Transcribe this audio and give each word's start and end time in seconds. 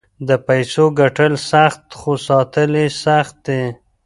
د 0.27 0.29
پیسو 0.47 0.83
ګټل 0.99 1.33
سخت 1.51 1.83
خو 1.99 2.11
ساتل 2.27 2.71
یې 2.81 2.87
سخت 3.03 3.35
دي. 3.47 3.63